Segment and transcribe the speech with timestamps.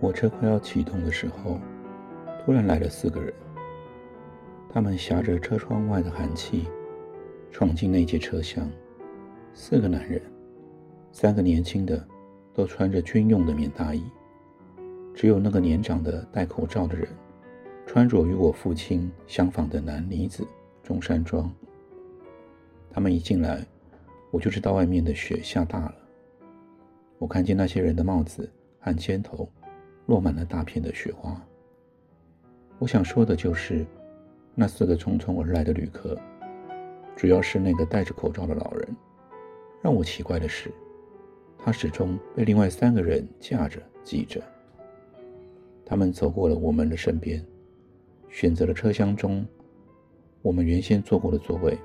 [0.00, 1.60] 火车快要启动的时候，
[2.42, 3.30] 突然来了四个人。
[4.72, 6.66] 他们挟着车窗外的寒气，
[7.50, 8.66] 闯进那节车厢。
[9.52, 10.22] 四个男人，
[11.12, 12.02] 三个年轻的，
[12.54, 14.02] 都穿着军用的棉大衣。
[15.14, 17.06] 只有那个年长的戴口罩的人，
[17.86, 20.46] 穿着与我父亲相仿的男呢子
[20.82, 21.52] 中山装。
[22.90, 23.66] 他们一进来，
[24.30, 25.94] 我就知道外面的雪下大了。
[27.18, 29.46] 我看见那些人的帽子和肩头。
[30.10, 31.40] 落满了大片的雪花。
[32.80, 33.86] 我想说的就是，
[34.56, 36.18] 那四个匆匆而来的旅客，
[37.14, 38.88] 主要是那个戴着口罩的老人。
[39.80, 40.68] 让我奇怪的是，
[41.56, 44.42] 他始终被另外三个人架着挤着。
[45.86, 47.40] 他们走过了我们的身边，
[48.28, 49.46] 选择了车厢中
[50.42, 51.78] 我们原先坐过的座位。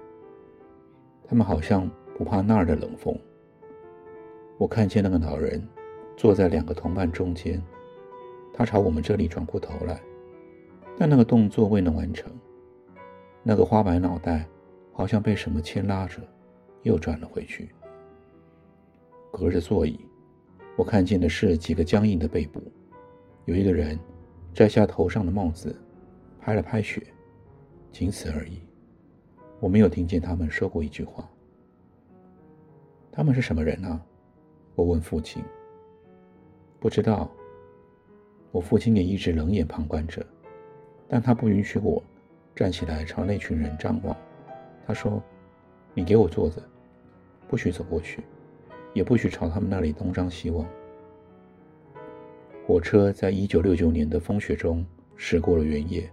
[1.27, 3.15] 他们好像不怕那儿的冷风。
[4.57, 5.61] 我看见那个老人
[6.17, 7.61] 坐在两个同伴中间。
[8.57, 10.01] 他朝我们这里转过头来，
[10.97, 12.31] 但那个动作未能完成。
[13.43, 14.47] 那个花白脑袋
[14.93, 16.21] 好像被什么牵拉着，
[16.83, 17.69] 又转了回去。
[19.29, 19.99] 隔着座椅，
[20.77, 22.63] 我看见的是几个僵硬的背部。
[23.43, 23.99] 有一个人
[24.53, 25.75] 摘下头上的帽子，
[26.39, 27.05] 拍了拍雪，
[27.91, 28.61] 仅此而已。
[29.59, 31.29] 我没有听见他们说过一句话。
[33.11, 34.01] 他们是什么人呢？
[34.75, 35.43] 我问父亲。
[36.79, 37.29] 不知道。
[38.55, 40.25] 我父亲也一直冷眼旁观着，
[41.09, 42.01] 但他不允许我
[42.55, 44.15] 站起来朝那群人张望。
[44.87, 45.21] 他说
[45.93, 46.63] ：“你给我坐着，
[47.49, 48.23] 不许走过去，
[48.93, 50.65] 也不许朝他们那里东张西望。”
[52.65, 54.85] 火车在一九六九年的风雪中
[55.17, 56.09] 驶过了原野，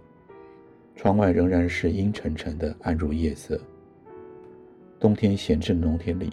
[0.97, 3.57] 窗外仍然是阴沉沉的，暗入夜色。
[4.99, 6.29] 冬天闲置的农田里，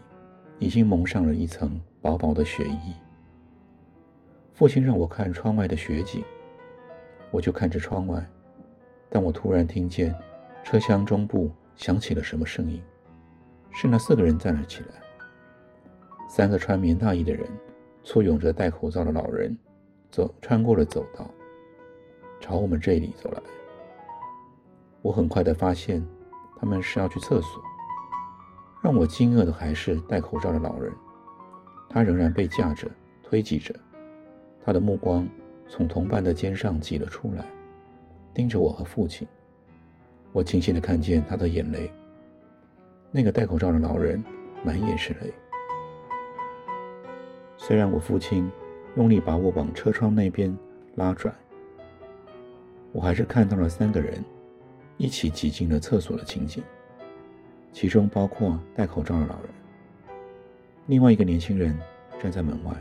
[0.58, 2.94] 已经蒙上了一层薄薄的雪衣。
[4.60, 6.22] 父亲让我看窗外的雪景，
[7.30, 8.22] 我就看着窗外，
[9.08, 10.14] 但我突然听见
[10.62, 12.78] 车厢中部响起了什么声音，
[13.70, 14.88] 是那四个人站了起来。
[16.28, 17.48] 三个穿棉大衣的人
[18.04, 19.56] 簇拥着戴口罩的老人，
[20.10, 21.26] 走穿过了走道，
[22.38, 23.40] 朝我们这里走来。
[25.00, 26.06] 我很快的发现，
[26.58, 27.62] 他们是要去厕所。
[28.82, 30.92] 让我惊愕的还是戴口罩的老人，
[31.88, 32.86] 他仍然被架着
[33.22, 33.74] 推挤着。
[34.64, 35.28] 他的目光
[35.68, 37.44] 从同伴的肩上挤了出来，
[38.34, 39.26] 盯着我和父亲。
[40.32, 41.90] 我清晰地看见他的眼泪。
[43.10, 44.22] 那个戴口罩的老人
[44.64, 45.32] 满眼是泪。
[47.56, 48.50] 虽然我父亲
[48.96, 50.56] 用力把我往车窗那边
[50.94, 51.34] 拉转，
[52.92, 54.24] 我还是看到了三个人
[54.96, 56.62] 一起挤进了厕所的情景，
[57.72, 59.50] 其中包括戴口罩的老人。
[60.86, 61.76] 另外一个年轻人
[62.22, 62.72] 站在门外。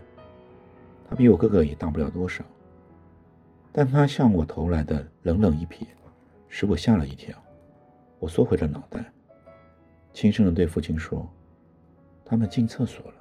[1.10, 2.46] 他比我哥哥也大不了多少，
[3.72, 5.88] 但他向我投来的冷冷一瞥，
[6.48, 7.36] 使我吓了一跳。
[8.20, 9.04] 我缩回了脑袋，
[10.14, 11.28] 轻声的对父亲说
[12.24, 13.14] ：“他们进厕所了。”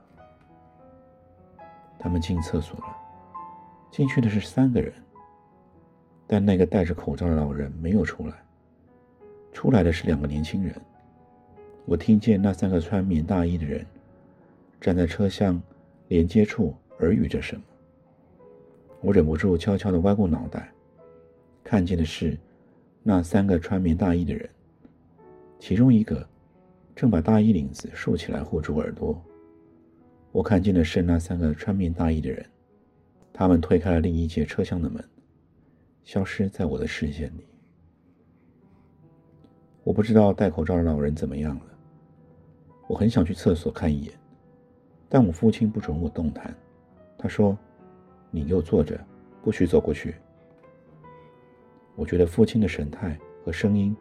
[1.98, 2.96] 他们进厕所了，
[3.90, 4.92] 进去的是三个人，
[6.26, 8.34] 但那个戴着口罩的老人没有出来。
[9.50, 10.74] 出来的是两个年轻人。
[11.86, 13.86] 我听见那三个穿棉大衣的人
[14.78, 15.58] 站在车厢
[16.08, 17.62] 连接处耳语着什么。
[19.00, 20.72] 我忍不住悄悄地歪过脑袋，
[21.62, 22.36] 看见的是
[23.02, 24.48] 那三个穿棉大衣的人，
[25.60, 26.28] 其中一个
[26.96, 29.16] 正把大衣领子竖起来护住耳朵。
[30.32, 32.44] 我看见的是那三个穿棉大衣的人，
[33.32, 35.02] 他们推开了另一节车厢的门，
[36.02, 37.46] 消失在我的视线里。
[39.84, 41.66] 我不知道戴口罩的老人怎么样了，
[42.88, 44.12] 我很想去厕所看一眼，
[45.08, 46.52] 但我父亲不准我动弹，
[47.16, 47.56] 他说。
[48.30, 48.98] 你又坐着，
[49.42, 50.14] 不许走过去。
[51.94, 53.96] 我觉得父亲的神态和声音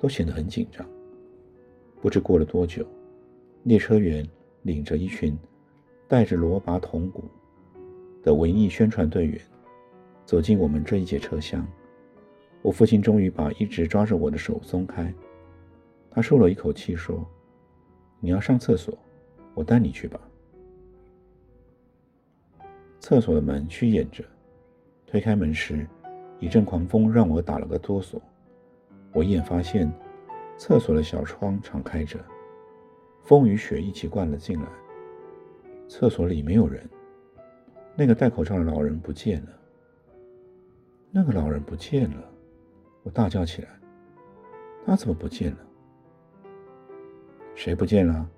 [0.00, 0.86] 都显得很紧张。
[2.00, 2.86] 不知过了多久，
[3.62, 4.28] 列车员
[4.62, 5.36] 领着一群
[6.06, 7.24] 带着罗拔铜鼓
[8.22, 9.40] 的文艺宣传队员
[10.24, 11.66] 走进我们这一节车厢。
[12.60, 15.12] 我父亲终于把一直抓着我的手松开，
[16.10, 17.24] 他舒了一口气说
[18.20, 18.96] ：“你要上厕所，
[19.54, 20.20] 我带你去吧。”
[23.08, 24.22] 厕所的门虚掩着，
[25.06, 25.88] 推开门时，
[26.40, 28.20] 一阵狂风让我打了个哆嗦。
[29.14, 29.90] 我一眼发现，
[30.58, 32.22] 厕所的小窗敞开着，
[33.22, 34.68] 风与雪一起灌了进来。
[35.88, 36.86] 厕所里没有人，
[37.96, 39.58] 那个戴口罩的老人不见了。
[41.10, 42.30] 那个老人不见了，
[43.04, 43.70] 我大叫起来
[44.84, 45.58] ：“他怎么不见了？
[47.54, 48.28] 谁不见了？”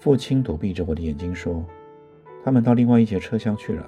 [0.00, 1.62] 父亲躲避着我的眼睛说
[2.48, 3.86] ：“他们到另外一节车厢去了。”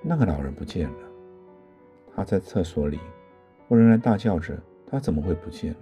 [0.00, 0.98] 那个老人不见了，
[2.16, 2.98] 他在厕所里。
[3.68, 4.58] 我仍然大叫着
[4.90, 5.78] ：“他怎么会不见了？”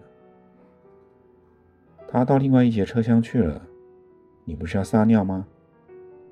[2.10, 3.62] 他到另外一节车厢去了。
[4.44, 5.46] 你不是要撒尿吗？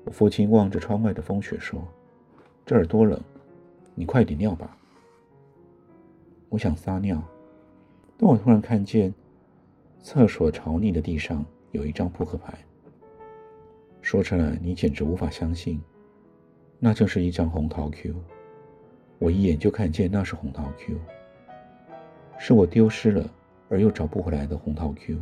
[0.03, 1.81] 我父亲望着窗外的风雪说
[2.67, 3.17] ：“这儿多冷，
[3.95, 4.75] 你快点尿吧。”
[6.51, 7.23] 我想撒尿，
[8.17, 9.13] 但我突然看见
[10.01, 12.53] 厕所朝逆的地上有一张扑克牌。
[14.01, 15.81] 说出来你简直无法相信，
[16.79, 18.15] 那就是一张红桃 Q。
[19.19, 20.95] 我一眼就看见那是红桃 Q，
[22.39, 23.29] 是我丢失了
[23.69, 25.17] 而又找不回来的红桃 Q。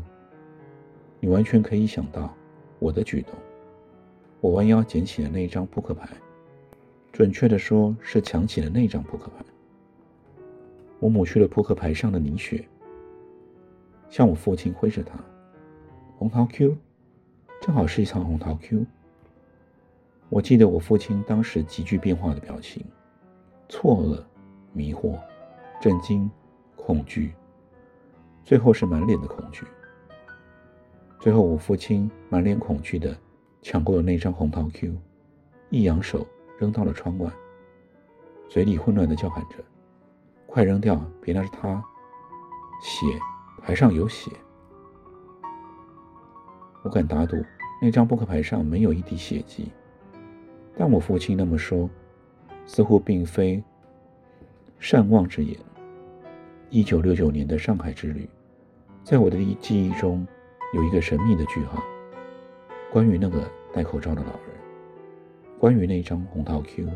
[1.19, 2.33] 你完全可以想到。
[2.81, 3.33] 我的举动，
[4.39, 6.07] 我弯腰捡起了那张扑克牌，
[7.11, 9.43] 准确的说是抢起了那张扑克牌。
[11.01, 12.65] 我抹去了扑克牌上的泥雪，
[14.09, 15.19] 向我父亲挥着它。
[16.17, 16.77] 红桃 Q，
[17.61, 18.85] 正好是一场红桃 Q。
[20.29, 22.85] 我记得我父亲当时急剧变化的表情：
[23.67, 24.23] 错愕、
[24.73, 25.19] 迷惑、
[25.81, 26.29] 震惊、
[26.75, 27.33] 恐惧，
[28.43, 29.65] 最后是满脸的恐惧。
[31.19, 33.15] 最后，我父亲满脸恐惧的
[33.61, 34.95] 抢过了那张红桃 Q，
[35.69, 36.25] 一扬手
[36.57, 37.29] 扔到了窗外，
[38.47, 39.57] 嘴里混乱的叫喊着
[40.47, 41.83] ：“快扔掉，别那是他！
[42.81, 43.05] 血，
[43.61, 44.31] 牌上有血！”
[46.89, 47.37] 我敢打赌，
[47.79, 49.71] 那张扑克牌上没有一滴血迹。
[50.75, 51.87] 但我父亲那么说，
[52.65, 53.63] 似乎并非
[54.79, 55.55] 善忘之言。
[56.71, 58.27] 一九六九年的上海之旅，
[59.03, 60.25] 在我的记忆中。
[60.71, 61.83] 有一个神秘的句号，
[62.91, 63.43] 关于那个
[63.73, 64.55] 戴口罩的老人，
[65.59, 66.87] 关于那张红桃 Q。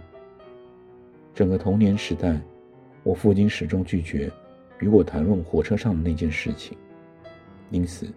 [1.33, 2.39] 整个童年时代，
[3.01, 4.31] 我父亲始终拒绝
[4.79, 6.77] 与我谈论火车上的那件事情，
[7.71, 8.07] 因此，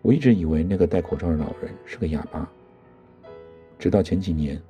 [0.00, 2.50] 我一直以为那个戴口罩的老人是个哑巴。
[3.78, 4.60] 直到前几年，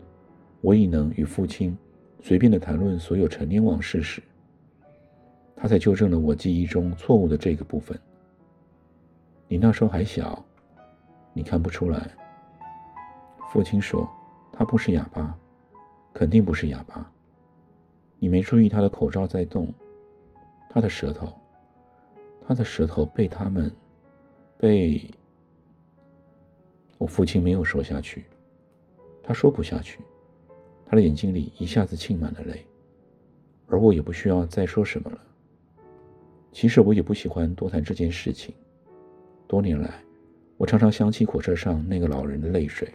[0.61, 1.77] 我已能与父亲
[2.21, 4.23] 随便的谈论所有陈年往事时，
[5.55, 7.99] 他才纠正了我记忆中错误的这个部分。
[9.47, 10.45] 你那时候还小，
[11.33, 12.11] 你看不出来。
[13.51, 14.07] 父亲说
[14.53, 15.35] ：“他不是哑巴，
[16.13, 17.11] 肯定不是哑巴。
[18.19, 19.73] 你没注意他的口罩在动，
[20.69, 21.33] 他的舌头，
[22.47, 23.71] 他的舌头被他们
[24.59, 25.03] 被……”
[26.99, 28.25] 我父亲没有说下去，
[29.23, 30.01] 他说不下去，
[30.85, 32.67] 他的眼睛里一下子沁满了泪，
[33.69, 35.19] 而我也不需要再说什么了。
[36.51, 38.55] 其实我也不喜欢多谈这件事情。
[39.47, 40.03] 多年来，
[40.57, 42.93] 我常常想起火车上那个老人的泪水，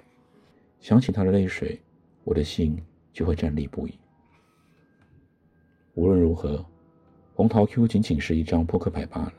[0.79, 1.79] 想起他的泪水，
[2.25, 2.77] 我的心
[3.13, 3.97] 就会站立不已。
[5.93, 6.65] 无论如何，
[7.35, 9.33] 红桃 Q 仅仅是一张扑克牌罢了。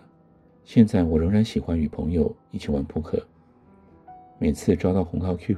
[0.65, 3.23] 现在我仍然喜欢与朋友一起玩扑克。
[4.45, 5.57] 每次抓到红桃 Q，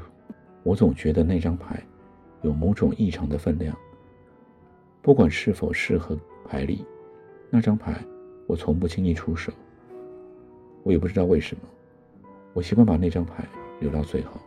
[0.63, 1.83] 我总觉得那张牌
[2.43, 3.77] 有某种异常的分量。
[5.03, 6.17] 不管是否适合
[6.47, 6.85] 牌里，
[7.51, 8.01] 那张牌
[8.47, 9.53] 我从不轻易出手。
[10.85, 11.63] 我也不知道为什么，
[12.55, 13.45] 我习惯把那张牌
[13.81, 14.41] 留到最后。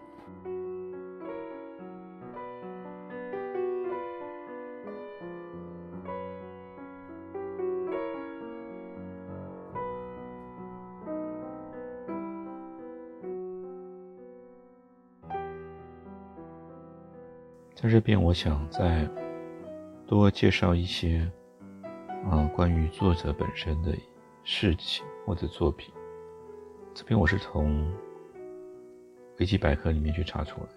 [17.89, 19.09] 这边，我想再
[20.05, 21.29] 多介绍一些
[22.29, 23.93] 啊，关于作者本身的
[24.43, 25.93] 事情或者作品。
[26.93, 27.91] 这篇我是从
[29.39, 30.73] 维基百科里面去查出来的。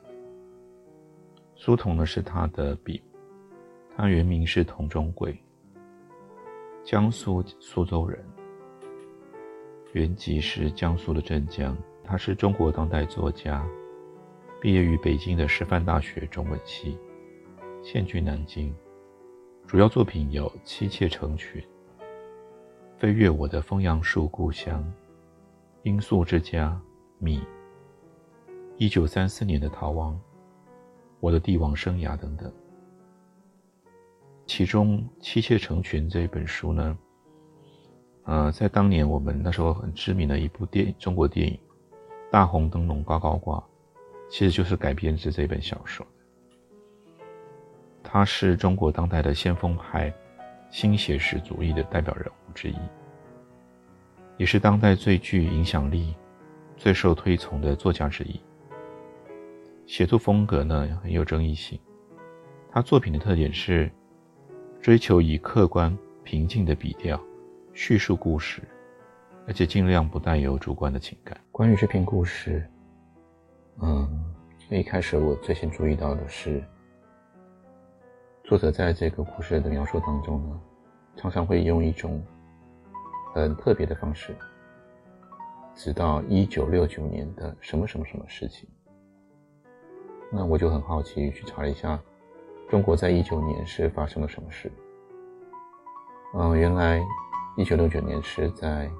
[1.55, 3.03] 苏童呢是他的笔，
[3.97, 5.39] 他原名是童中贵，
[6.83, 8.25] 江苏苏州人，
[9.93, 11.77] 原籍是江苏的镇江。
[12.05, 13.65] 他是中国当代作家，
[14.63, 16.97] 毕业于北京的师范大学中文系，
[17.83, 18.73] 现居南京。
[19.67, 21.61] 主要作品有《妻妾成群》
[22.97, 24.81] 《飞越我的枫杨树故乡》。
[25.83, 26.81] 罂粟之家，
[27.19, 27.43] 米。
[28.77, 30.17] 一九三四年的逃亡，
[31.19, 32.53] 我的帝王生涯等等。
[34.47, 36.97] 其中《妻妾成群》这一本书呢，
[38.27, 41.55] 呃，在当年我们那时候很知名的一部电中国电影
[42.31, 43.59] 《大红灯笼高高挂》，
[44.33, 46.07] 其实就是改编自这本小说
[48.03, 50.11] 他是中国当代的先锋派
[50.71, 52.77] 新写实主义的代表人物之一，
[54.39, 56.15] 也是当代最具影响力、
[56.79, 58.41] 最受推崇的作家之一。
[59.87, 61.79] 写作风格呢很有争议性，
[62.71, 63.93] 他作品的特点是
[64.81, 67.23] 追求以客观平静的笔调
[67.75, 68.63] 叙述故事，
[69.47, 71.39] 而且尽量不带有主观的情感。
[71.51, 72.67] 关于这篇故事，
[73.81, 74.09] 嗯，
[74.71, 76.63] 一开始我最先注意到的是。
[78.45, 80.61] 作者在这个故事的描述当中呢，
[81.17, 82.23] 常常会用一种
[83.33, 84.37] 很特别的方式，
[85.75, 88.69] 直到一九六九年的什么什么什么事情。
[90.31, 91.99] 那我就很好奇，去查了一下，
[92.69, 94.71] 中国在一九年是发生了什么事。
[96.35, 97.01] 嗯，原来
[97.57, 98.91] 一九六九年是在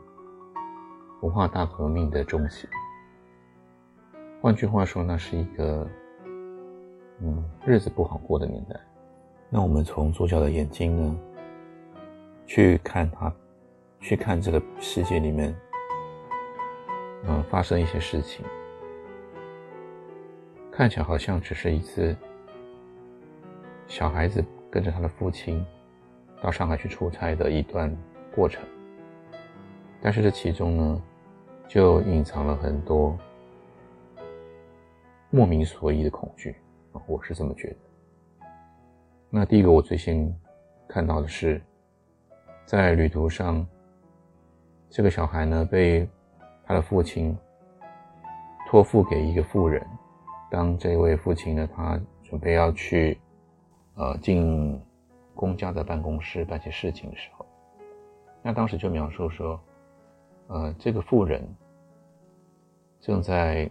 [1.21, 2.67] 文化大革命的中期。
[4.43, 5.89] 换句话说，那是一个
[7.21, 8.75] 嗯日子不好过的年代。
[9.49, 11.17] 那我们从主角的眼睛呢，
[12.45, 13.33] 去看他，
[14.01, 15.55] 去看这个世界里面，
[17.25, 18.45] 嗯，发生一些事情，
[20.73, 22.17] 看起来好像只是一次
[23.87, 25.65] 小孩子跟着他的父亲
[26.43, 27.97] 到上海去出差的一段
[28.35, 28.61] 过程，
[30.01, 31.03] 但是这其中呢，
[31.69, 33.17] 就隐藏了很多
[35.35, 36.55] 莫名所以的恐惧
[36.93, 37.77] 啊我是这么觉得。
[39.31, 40.31] 那第一个，我最先
[40.87, 41.59] 看到的是，
[42.67, 43.67] 在旅途上，
[44.91, 46.07] 这个小孩呢被
[46.65, 47.35] 他的父亲
[48.69, 49.83] 托付给一个妇人。
[50.51, 53.19] 当这位父亲呢，他准备要去
[53.95, 54.79] 呃进
[55.35, 57.47] 公家的办公室办些事情的时候，
[58.43, 59.59] 那当时就描述说，
[60.49, 61.43] 呃，这个妇人
[63.01, 63.71] 正在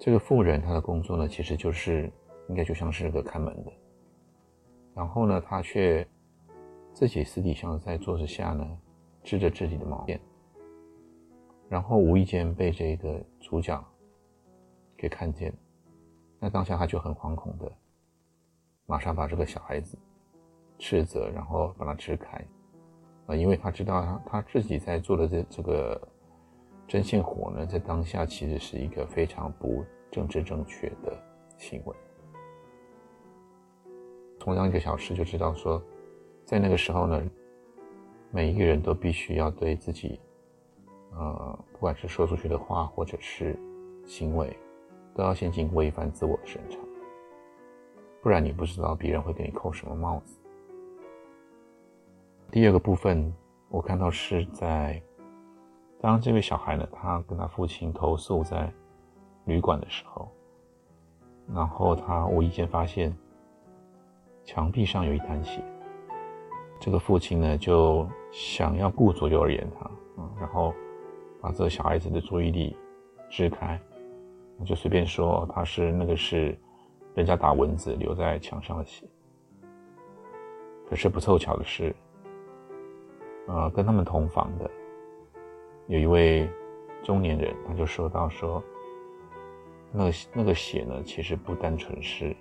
[0.00, 2.10] 这个妇人她的工作呢，其实就是
[2.48, 3.72] 应该就像是个看门的。
[4.94, 6.06] 然后呢，他却
[6.92, 8.66] 自己私底下在桌子下呢
[9.22, 10.18] 织着自己的毛线，
[11.68, 13.82] 然后无意间被这个主角
[14.96, 15.52] 给看见，
[16.38, 17.70] 那当下他就很惶恐的，
[18.86, 19.98] 马上把这个小孩子
[20.78, 22.44] 斥责，然后把他支开，
[23.26, 26.08] 啊，因为他知道他他自己在做的这这个
[26.90, 31.16] 针线活呢，在当下其实是一个非常不政治正确的
[31.56, 31.94] 行为。
[34.40, 35.80] 同样一个小时就知道说，
[36.44, 37.22] 在那个时候呢，
[38.32, 40.18] 每一个人都必须要对自己，
[41.12, 43.56] 呃，不管是说出去的话或者是
[44.04, 44.52] 行为，
[45.14, 46.76] 都要先经过一番自我审查，
[48.20, 50.40] 不然你不知道别人会给你扣什么帽子。
[52.50, 53.32] 第二个部分，
[53.68, 55.00] 我看到是在
[56.00, 58.72] 当这位小孩呢，他跟他父亲投诉在
[59.44, 60.28] 旅馆的时候，
[61.54, 63.16] 然后他无意间发现。
[64.42, 65.62] 墙壁上有一滩血，
[66.80, 70.74] 这个父亲呢就想要顾左右而言他，嗯，然后
[71.40, 72.74] 把这个小孩子的注意力
[73.28, 73.78] 支开，
[74.64, 76.58] 就随便说他是那个是
[77.14, 79.06] 人家打蚊子留在墙上的血。
[80.88, 81.94] 可是不凑巧的是，
[83.46, 84.68] 呃，跟他们同房的
[85.90, 86.48] 有一位
[87.02, 88.62] 中年人，他就说到说，
[89.92, 92.34] 那个那个血呢，其实不单纯是。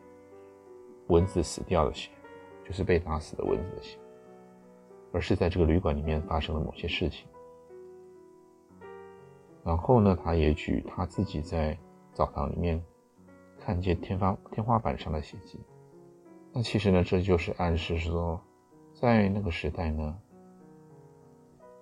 [1.07, 2.11] 蚊子死掉的血，
[2.63, 3.97] 就是被打死的蚊子的血，
[5.11, 7.27] 而是在这个旅馆里面发生了某些事情。
[9.63, 11.75] 然后呢，他也举他自己在
[12.13, 12.79] 澡堂里面
[13.57, 15.59] 看见天花天花板上的血迹。
[16.53, 18.39] 那其实呢，这就是暗示说，
[18.93, 20.15] 在那个时代呢，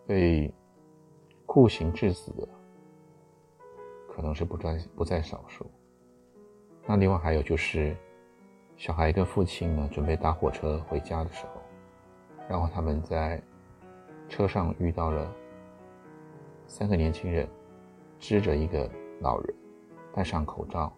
[0.05, 0.49] 被
[1.57, 2.47] 酷刑致死的
[4.07, 5.65] 可能是不在不在少数。
[6.85, 7.97] 那另外还有就是。
[8.75, 11.53] 小孩跟父亲呢，准备搭火车回家的时候，
[12.47, 13.41] 然后他们在
[14.29, 15.33] 车上遇到了
[16.67, 17.49] 三个年轻人，
[18.19, 18.87] 支着一个
[19.19, 19.55] 老人，
[20.13, 20.93] 戴上口罩，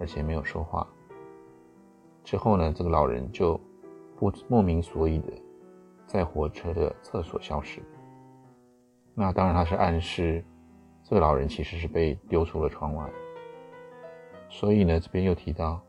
[0.00, 0.84] 而且没有说话。
[2.24, 3.56] 之后呢，这个老人就
[4.16, 5.32] 不莫名所以的
[6.08, 7.80] 在火车的厕所消失。
[9.18, 10.44] 那当然，他是暗示
[11.02, 13.10] 这个老人其实是被丢出了窗外。
[14.50, 15.80] 所以呢，这边又提到。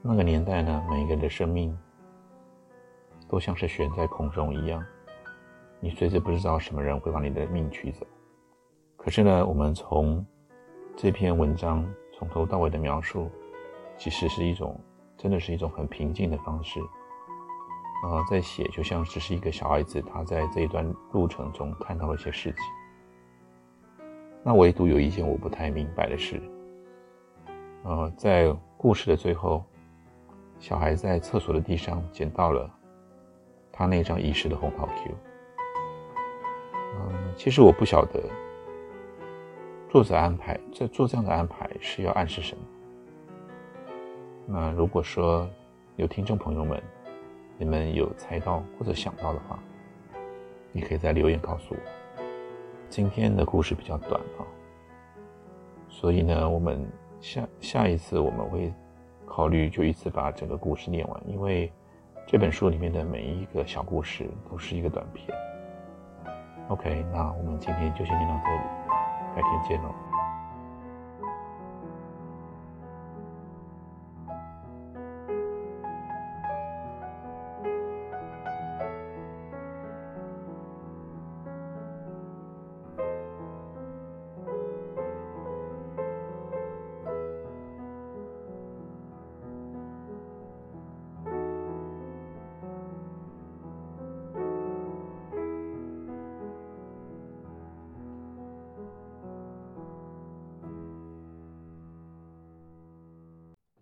[0.00, 1.76] 那个年代呢，每个人的生命
[3.28, 4.82] 都像是悬在空中一样，
[5.80, 8.06] 你随时不知道什么人会把你的命取走。
[8.96, 10.24] 可是呢，我们从
[10.96, 11.86] 这篇文章
[12.16, 13.30] 从头到尾的描述，
[13.98, 14.80] 其实是一种，
[15.16, 16.80] 真的是一种很平静的方式。
[18.04, 22.64] 啊，在写就像只是一个小孩子，他在这一段路程中看到了一些事情。
[24.42, 26.40] 那唯独有一件我不太明白的是，
[27.82, 29.64] 呃，在故事的最后。
[30.60, 32.68] 小孩在厕所的地上捡到了
[33.70, 35.14] 他那张遗失的红桃 Q。
[36.96, 38.20] 嗯，其实我不晓得
[39.88, 42.64] 作者安排在做这样的安排是要暗示什么。
[44.46, 45.48] 那如果说
[45.94, 46.82] 有听众朋友们，
[47.58, 49.58] 你们有猜到或者想到的话，
[50.70, 51.80] 你可以在留言告诉我。
[52.88, 54.46] 今天的故事比较短啊，
[55.88, 56.86] 所以呢，我们
[57.20, 58.72] 下下一次我们会
[59.26, 61.70] 考虑就一次把整个故事念完，因为
[62.26, 65.36] 这本书里面的每一个小故事都是一个短片。
[66.68, 68.62] OK，那我们今天就先念到这里，
[69.34, 70.07] 改天见喽。